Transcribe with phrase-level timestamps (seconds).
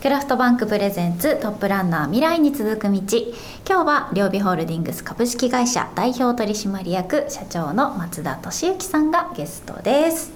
[0.00, 2.88] クラフトバンクプレゼンツトップランナー未来に続く道。
[2.88, 3.02] 今
[3.66, 10.30] 日は両備ホールディングス株式会社代表取締役社長の松田俊之さんがゲストです。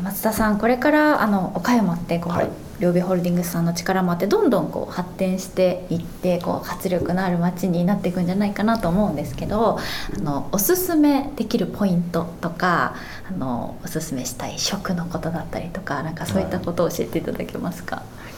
[0.00, 2.48] 松田さんこれからあの岡山ってこう、はい、
[2.80, 12.94] 両備ホールディングスさんの力もあってどんどんこう発展していってこう活力のある街になっていくんじゃないかなと思うんですけどあのおすすめできるポイントとか
[13.28, 18.28] あのおすすめしたい食のことだったりとかなんかそういったことを教えていただけますか、はい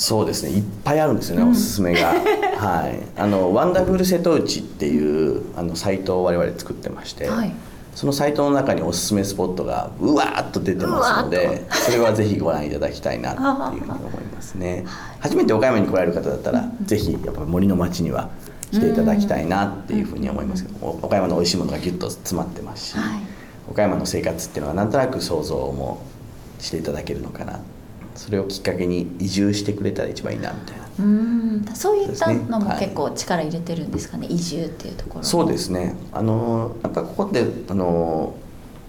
[0.00, 0.52] そうですね。
[0.52, 2.14] いっぱいあるんですよね、うん、おすすめが。
[2.56, 3.20] はい。
[3.20, 7.52] あのワンダフル瀬戸内っていうあのサイトを我々作ってまして、はい、
[8.00, 14.86] そのサイトの中におすすめスポットがうわーっと出てますのでそれはぜひご覧いただきたいなっていうふうに思いますね。
[15.18, 18.30] 初めて岡山に来られる方だったら、ぜひやっぱ森の町には
[18.70, 23.20] 来ていただきたいなっていうふうに思いますけど、岡山の美味しいものがギュッと詰まってますし、はい、
[23.70, 26.00] 岡山の生活っていうのはなんとなく想像も
[26.58, 27.60] していただけるのかな
[28.14, 30.88] それをきっかけに移住してくれたら一番いいなみたいな。
[30.98, 31.64] うん。
[31.74, 35.94] そういったのも結構力入れてるんですかね、はい、移住っていうところそうですね。
[36.12, 38.34] あのやっぱここってあの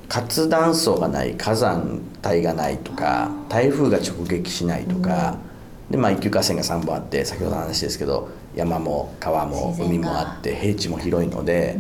[0.10, 5.38] 活断層がない火山帯がないとか台風が直撃しないとか、
[5.90, 11.80] でまあ、一級河川が3本あって先ほどの話ですけど山も川も海もあって平地も広いので、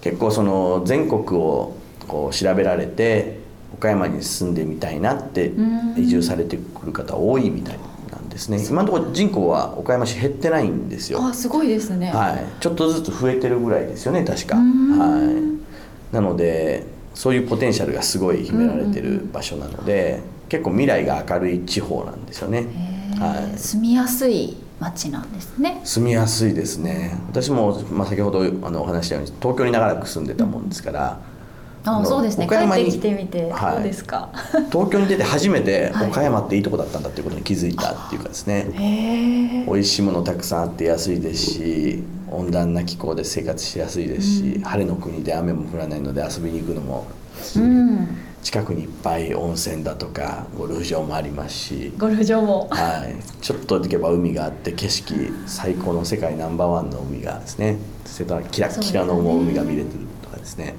[0.00, 1.76] 結構その全国を
[2.08, 3.43] こう調べられて
[3.74, 5.52] 岡山に住んでみたいなって
[5.96, 7.78] 移住されてくる方多いみたい
[8.10, 8.64] なんですね。
[8.64, 11.24] 今のところ人口は岡山市減ってないんですよ。
[11.24, 12.10] あすごいですね。
[12.10, 12.44] はい。
[12.60, 14.56] ちょっとずつ増えてるぐらいですよね確か。
[14.56, 14.62] は
[16.12, 16.14] い。
[16.14, 22.66] なのでそういうポテンシャルがすごい秘められてる場所なので結構未来が明るい地方なんですよね。
[23.18, 25.80] はい、住みやすい町なんですね。
[25.84, 27.16] 住みやすいですね。
[27.28, 31.33] 私も、まあ、先ほどあのお話したように東京に長らく住んでたもんですから、うん
[31.84, 32.48] あそうですね。
[32.48, 34.30] 帰ってきてみて、はい、どうですか？
[34.72, 36.64] 東京に出て初めて岡山ってい。
[36.64, 47.06] いとこだったんだっていうことに気づいたっていうかですね、はい、美味しいものたくさんあって安いですし温暖な気候で生活しやすいですし、うん、晴れの国で雨も降らないので遊びに行くのも、
[47.56, 48.08] うん、
[48.42, 51.92] 近くにいっぱい温泉だとかゴルフ場もありますし。
[51.98, 52.68] ゴルフ場も。
[52.70, 53.16] はい。
[53.42, 55.14] ちょっと行けば海があって景色
[55.46, 57.76] 最高の世界ナンバーワンの海がですね。
[58.50, 60.76] キラキラの海が見れてるとかですね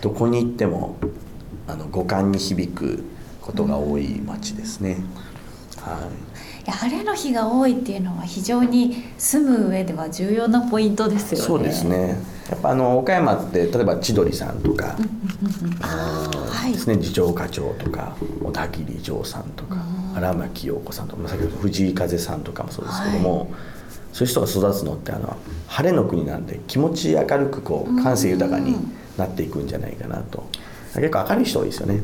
[0.00, 0.96] どこに行っても
[1.66, 3.04] あの五感に響く
[3.40, 4.98] ことが多い町ですね。
[5.78, 6.08] は
[6.62, 11.44] い、いや晴れの日が多いっていうのは非常に住む上では重要なポイントですよね。
[11.44, 12.18] そうですね。
[12.50, 14.96] やっぱあの岡山って例えば千鳥さんとか、
[15.80, 19.76] はい、ですね次長課長とか小田切城さんとか
[20.16, 23.38] 荒牧陽子さんとか先ほど藤井風さんとかもそうですけども。
[23.40, 23.48] はい
[24.12, 25.36] そういう人が育つのってあの
[25.68, 28.76] 晴れの国なんで気持ち明るくこう感性豊かに
[29.20, 30.44] なっていくんじゃないかなと。
[30.94, 32.02] 結構明るい人多いですよね。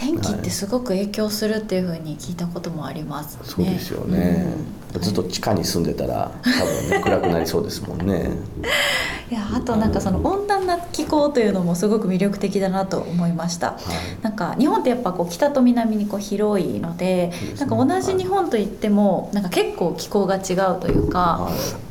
[0.00, 4.46] 天気ってすごく影響するっていうふうに聞いたこともあります、ね、そうですよね、
[4.94, 8.30] うん、ずっと地下に住んでたら多分ね暗くなりそうですもんね。
[9.30, 21.89] いやあとなんかその温暖な気候というのもすごく魅力的だなと思いました、はい、なんか日本ってやっぱこう北と南にこう広いので、ね、なんか同じ日本といってもなんか結構気候が違うというか、はい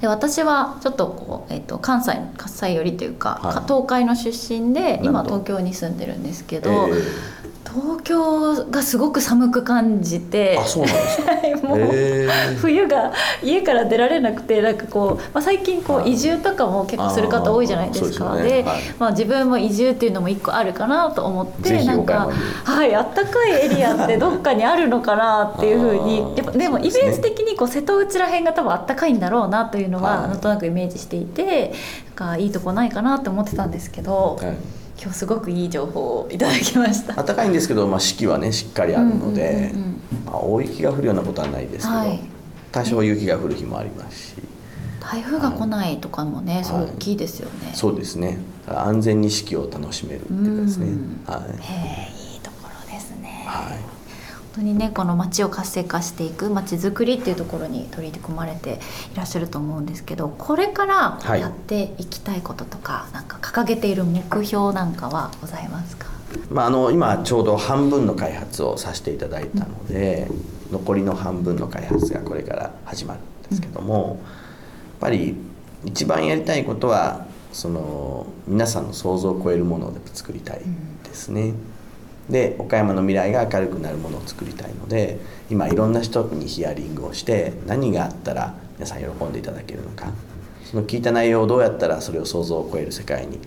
[0.00, 7.41] で私はちょっとこう、えーと、関西関西寄りというか、はい、東海の出身で今東京に住んでるんですけど、えー、
[7.74, 11.22] 東京がすごく寒く感じてあそうなんです
[11.62, 11.68] か？
[11.68, 13.12] もう、えー、冬が
[13.42, 18.36] 家から出られなくてなんかこう、まあ、最近こう移住とかも結構する方多いじゃないですか。
[18.36, 18.62] で、ね。
[18.62, 22.30] はい、まあ、自分も移住っていうのも一個あるかなと思ってなんか
[22.64, 31.72] はいあったかいエリアってどっかにあるのかなっていうふうに やっぱでもイメージ的にこう瀬戸内らへんが多分あったかいんだろうなというのはなんとなくイメージしていて
[32.16, 34.38] なんかいいとこないかなって思ってたんですけど。
[34.40, 34.56] はい
[35.02, 37.20] 今日すごくいい情報をいただきました。
[37.20, 39.72] 暖かいんですけど、まあ、四季はねしっかりあるので、
[40.24, 42.20] まあ、大雪が降るようなことはないですけど、はい、
[42.70, 44.34] 多少雪が降る日もありますし。
[45.00, 47.72] 台風が来ないとかもね、すごい大きいですよね。
[47.74, 48.38] そうですね。
[48.68, 50.86] 安全に四季を楽しめるっていうかですね、
[51.26, 53.44] はい、へえいいところですね。
[53.44, 54.01] はい
[54.54, 58.80] 当にねこの街を活性化していく街づくりっていうところに取り組まれて
[59.12, 66.06] いらっしゃると思うんですけどこれからやっていきたいこととか、はい、なんか掲げている目標なんかはございますか、
[66.50, 74.18] まあ、あの今ちょうど半分の開発をさせていただいたので、うん、残りの半分の開発がこれから始まるんですけども、うん、やっ
[75.00, 75.36] ぱり
[75.84, 80.60] 一番やりたいことはその皆さんの想像を超えるものを作りたい
[81.04, 81.42] ですね。
[81.42, 81.71] うん
[82.32, 85.20] で岡山の未来が明るくなるものを作りたいので
[85.50, 90.06] 今いろんな人にヒアリングをして何があったら皆さん喜んでいただけるのか。
[90.64, 93.38] その聞いた内容をどうやったらそれを想像を超える世界に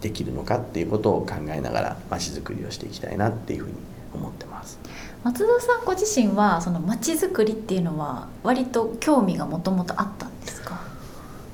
[0.00, 3.74] できるのかっていうことを考えながらまちづくりをしていきたいなっていうふうに
[4.14, 4.78] 思ってます。
[5.24, 10.80] 松田さんご自身はその街づくりっていうのは割と興味がもともとあったんですか？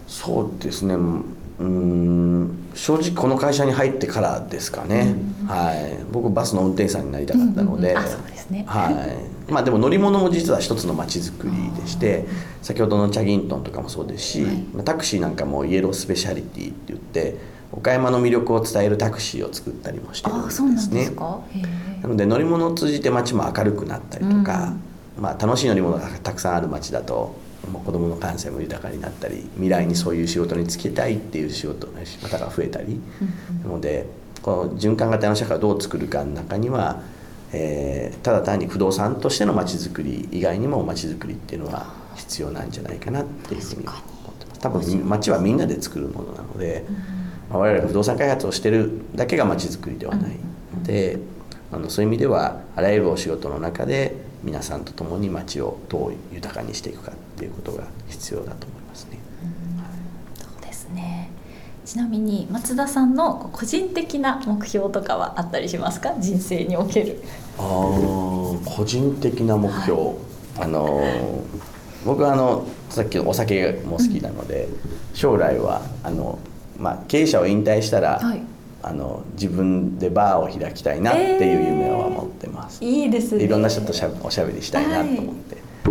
[0.07, 0.95] そうですね。
[0.95, 8.91] うん正直この会社に入ってからですかね、うん、はい、僕バスの運転手さんになりたかったので、うんうん、そうですね、は
[9.49, 9.53] い。
[9.53, 12.27] まあ、でも乗り物も実は一つの街づくりでして
[12.63, 17.37] 先ほどのチャギントンとかもそうですし、はい、タクシーなんかもイエロースペシャリティって言って
[17.73, 21.11] 岡山の魅力を伝えるタクシーを作ったりもしてるんですね。
[22.03, 24.75] なので乗り物を通じて街も明るくなったりとか、
[25.17, 27.35] うん、まあ、楽しい乗り物がたくさんある街だと
[27.81, 31.93] 子どもの感性も豊かになったり未来にそういう仕事に就きたいっていう仕事の
[32.29, 33.01] 方が増えたり、
[33.63, 34.07] なので
[34.43, 37.01] この循環型の社会をどう作るかの中には、
[37.53, 41.87] えー、ただ単に不動産としてのまちづくり以外にもまちづくりっていうのは
[42.17, 44.61] 必要なんじゃないかなっていうふうに思ってます。
[44.61, 46.85] 多分街はみんなで作るものなので、
[47.49, 50.33] まあ、我々が不動産開発をしてるだけがまちづくりではない。
[50.75, 51.19] ので、
[51.73, 59.19] あのそういう意味ではあらゆるお仕事の中で皆さんと共に街をどう豊かにしていくかっていうことが必要だと思いますね。
[60.35, 61.31] そうですね。
[61.87, 66.15] ちなみに松田さんの個人的な目標とかはあったりしますか？
[66.19, 67.23] 人生における。
[67.59, 70.15] あ個人的な目標、はい、
[70.61, 71.03] あの
[72.05, 74.79] 僕はあのさっきのお酒も好きなので、うん、
[75.15, 76.39] 将来はあの、
[76.79, 78.43] まあ、経営者を引退したら、はい
[78.87, 83.45] あの自分でバーを開きたいなっていう夢は持ってます、えー、いいですね。
[83.45, 85.91] いろんな人としゃおしゃべりしたいなと思って、は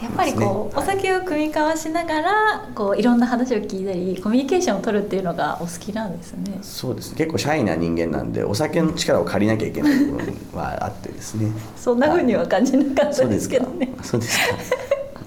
[0.00, 6.58] い、やっぱりこう、お酒を組み交わしながらこういろんな話を聞いたりコミュニケーションを取るっていうのがお好きなんですね。
[6.62, 7.16] そうです。
[7.16, 11.50] 結構シャイな人間なんでお酒の力を借りなきゃいけない部分はあってですね。
[11.76, 13.92] そんなふうには感じなかったですけどね。
[14.02, 14.54] そうですか。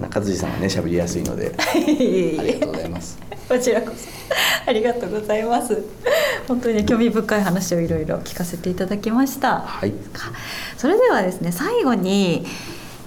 [0.00, 1.52] 中辻さんはね喋りやすいので。
[1.60, 3.18] ありがとうございます。
[3.46, 4.14] こちらこそ。
[4.66, 5.82] ありがとうございます
[6.46, 9.60] 本当に興味深い話をいろいろ聞かせていただきました。
[9.60, 9.92] はい。
[10.76, 12.44] それではですね最後に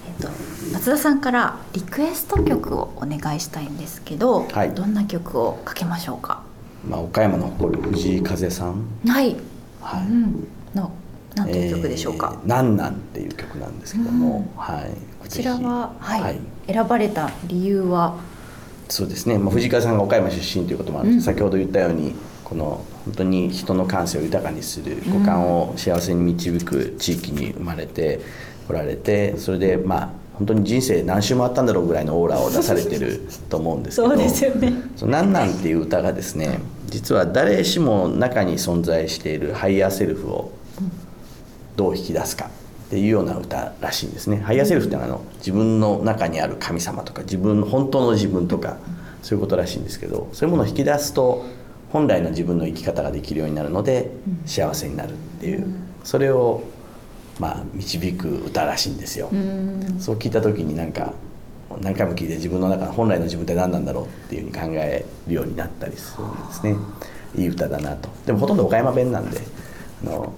[0.08, 0.30] えっと
[0.74, 6.42] 松田さんからリクエスト曲をお願いしたいんですけど、はい、どんな曲をかけましょうか？
[6.88, 8.86] まあ岡山の誇る藤井風さん。
[9.08, 9.36] はい。
[9.82, 10.92] はい、うん、の
[11.36, 14.90] なんていう曲でしょうか、えー、なんなんっていう曲なんですけども、うん、はい。
[15.20, 18.20] こちらは、はい、はい、選ばれた理由は？
[18.90, 22.16] そうですね、まあ、藤川さんが岡山出身ということもあるんです、うん、先ほど言ったように
[22.48, 28.22] この本当に人の感性を豊かにする五感を幸せに導く地域に生まれて
[28.68, 34.72] こられてそれでまあ本当に人生何周もあったんだろうぐらいのオーラを出されてると思うんですけどそうですよね
[35.04, 40.52] 「なんなん」っていう歌がですね実は誰しも中に存在しているハイヤーセルフを
[41.76, 44.38] どう引き出すかっていうような歌らしいんですね。
[44.38, 48.78] ハイヤーセルフってのはあの自分の中にある神様とか自分の本当の自分とか
[49.22, 51.46] そういうことらしいんですけどそういうものを引き出すと
[51.90, 54.12] 本来の自分の生き方ができるようになるので
[54.46, 55.68] 幸せになるっていう。
[56.04, 56.64] それを
[57.40, 59.30] まあ導く歌らしいんですよ。
[60.00, 61.14] そう聞いた時になんか
[61.82, 66.76] 何回も聞いて自分の中本来の自分って何なんだろうっていうふうに考えるようになったりするんですね。
[67.36, 68.10] いい歌だなと。
[68.26, 69.42] でもほとんど岡山弁なんで
[70.04, 70.34] あの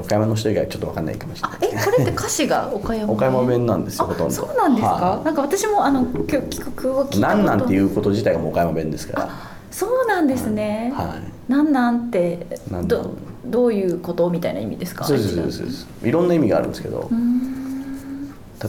[0.00, 4.34] 岡山の人以外ちょっと分かんないかもしれない、えこれって歌詞が岡山岡山弁なんですよほとんど。
[4.34, 12.46] そうなんですか、はあ、なんか私もあの今日聞いたなんなんていうこと自体がもう岡山弁ですからそうなんですね、はい、なんなんって
[12.84, 13.14] ど
[13.44, 15.04] どういうことみたいな意味ですか？
[15.04, 17.10] そうですそうですいろんな意味があるんですけど。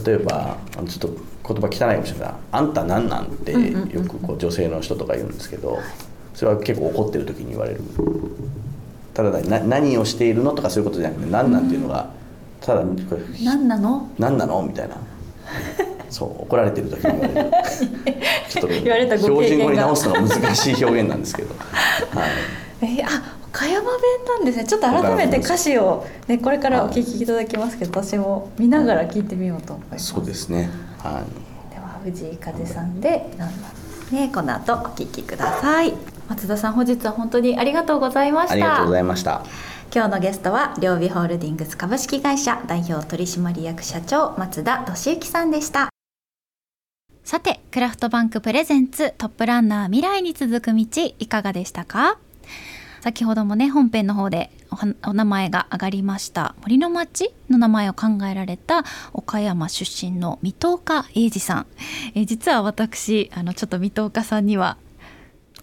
[0.04, 1.14] 例えばちょっ
[1.44, 5.78] と言葉汚いかもしれない「あんたなんなん?」ってよくこう女性の人とか言うんですけど
[6.34, 7.80] それは結構怒ってる時に言われる。
[9.14, 12.10] ただな何をしているのとかそういうことじゃなくて何なんていうのが
[12.60, 12.84] ただ
[13.42, 14.10] 何なの？
[14.18, 14.62] 何なの？
[14.62, 14.96] みたいな
[16.10, 22.30] そう怒られてる時に言われるちょっと標準語に直すのが難しい表現なんですけど、はい、
[22.82, 23.92] えー、あ岡山弁
[24.26, 24.64] なんですね。
[24.64, 31.24] ちょっと改めて歌詞を、ね、これからお聞きいただきますけど、はい、私も見ながら聞いてみようと思います、そうですね、は
[31.70, 33.68] い、では藤井風さんで「なんだ
[34.12, 34.30] ね。
[34.34, 35.94] この後お聞きください。
[36.28, 38.52] 松田さん本日は本当にありがとうございました。
[38.52, 39.42] ありがとうございました。
[39.94, 45.88] 今日のゲストは両備ホールディングス株式会社代表取締役社長松田俊之さんでした
[47.28, 50.86] さてクラフトバンクプレゼンツトップランナー未来に続く道
[51.18, 52.18] いかがでしたか？
[53.02, 54.50] 先ほどもね本編の方で
[55.04, 58.82] お名前が上がりました森の町の名前を考えられた
[59.12, 61.66] 岡山出身の水戸岡英二さん、
[62.14, 64.78] え実は私あのちょっと水戸岡さんには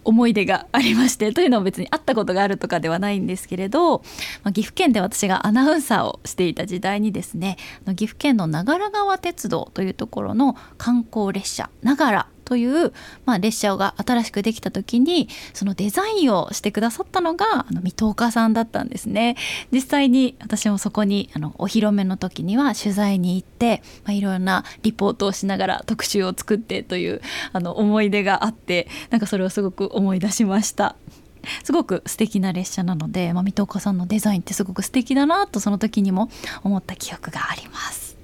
[0.06, 4.00] 思い出がありましてというのも別に会ったことがあるとかではないんですけれど、
[4.44, 7.58] まあ、岐阜県で私がアナウンサーをしていた時代にですね
[7.96, 12.94] 岐阜県の長良川鉄道というところの観光列車長良という、
[13.26, 19.36] まあ、列車が新しくできた時にそのデザインをしてくださったのがあの水戸岡さんだったんですね。
[19.72, 27.22] 実際に私もそこにあのお披露目の時には取材に行って、まあ、いろんなリポートをしながら特集を作ってという
[27.52, 30.96] あの思い出があってなんかそれをすごく思い出しました。
[31.64, 36.30] すごく素敵な列車なので、まあ、水戸岡さんのデザインってすごく素敵だなとその時にも
[36.64, 38.15] 思った記憶があります。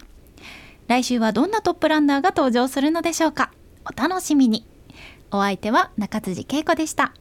[0.88, 3.52] 来週はどんなトップランナーが登場するのでしょうか
[3.84, 4.66] お楽しみに。
[5.30, 7.12] お相手は中辻恵子でした。